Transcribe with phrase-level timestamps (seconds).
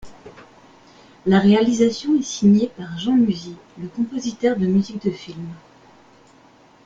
[1.27, 5.53] La réalisation est signée par Jean Musy le compositeur de musiques de films.